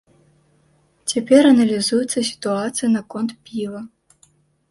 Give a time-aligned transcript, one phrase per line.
[1.13, 3.81] Цяпер аналізуецца сітуацыя наконт піва.